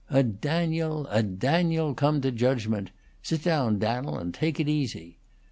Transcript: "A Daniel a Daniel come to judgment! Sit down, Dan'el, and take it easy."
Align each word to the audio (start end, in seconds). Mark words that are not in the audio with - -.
"A 0.09 0.23
Daniel 0.23 1.05
a 1.11 1.21
Daniel 1.21 1.93
come 1.93 2.21
to 2.21 2.31
judgment! 2.31 2.89
Sit 3.21 3.43
down, 3.43 3.77
Dan'el, 3.77 4.17
and 4.17 4.33
take 4.33 4.59
it 4.59 4.67
easy." 4.67 5.19